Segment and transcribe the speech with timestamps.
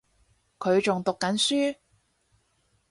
[0.57, 1.75] 佢仲讀緊書